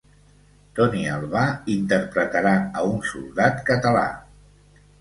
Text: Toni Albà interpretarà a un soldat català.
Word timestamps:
Toni 0.79 1.03
Albà 1.15 1.43
interpretarà 1.75 2.55
a 2.81 2.85
un 2.95 2.99
soldat 3.13 3.65
català. 3.71 4.05